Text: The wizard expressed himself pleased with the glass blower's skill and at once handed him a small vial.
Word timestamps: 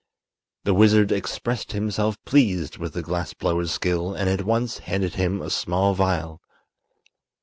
The 0.63 0.73
wizard 0.73 1.11
expressed 1.11 1.73
himself 1.73 2.17
pleased 2.25 2.79
with 2.79 2.93
the 2.93 3.03
glass 3.03 3.35
blower's 3.35 3.69
skill 3.69 4.15
and 4.15 4.27
at 4.31 4.45
once 4.45 4.79
handed 4.79 5.13
him 5.13 5.43
a 5.43 5.51
small 5.51 5.93
vial. 5.93 6.41